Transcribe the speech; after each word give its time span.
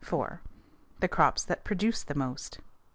_The 0.99 1.11
crops 1.11 1.43
that 1.43 1.63
produce 1.63 2.01
the 2.01 2.15
most. 2.15 2.57